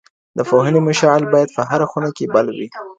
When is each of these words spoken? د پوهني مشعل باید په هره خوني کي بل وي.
د 0.37 0.39
پوهني 0.49 0.79
مشعل 0.89 1.23
باید 1.33 1.49
په 1.55 1.61
هره 1.69 1.85
خوني 1.91 2.11
کي 2.17 2.25
بل 2.33 2.45
وي. 2.57 2.67